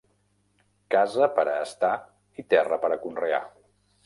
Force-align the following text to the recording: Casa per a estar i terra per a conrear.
Casa 0.95 1.27
per 1.39 1.45
a 1.51 1.57
estar 1.67 1.93
i 2.41 2.47
terra 2.55 2.81
per 2.87 2.93
a 2.97 2.99
conrear. 3.05 3.45